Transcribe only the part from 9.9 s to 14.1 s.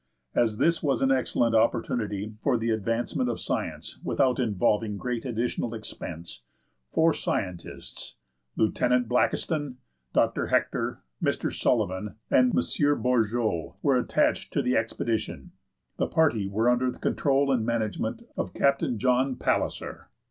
Dr. Hector, Mr. Sullivan, and M. Bourgeau, were